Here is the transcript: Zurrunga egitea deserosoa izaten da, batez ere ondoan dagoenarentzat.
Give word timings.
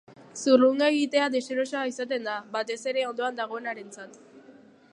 Zurrunga 0.43 0.87
egitea 0.93 1.27
deserosoa 1.35 1.83
izaten 1.91 2.25
da, 2.29 2.37
batez 2.57 2.79
ere 2.93 3.05
ondoan 3.11 3.39
dagoenarentzat. 3.41 4.19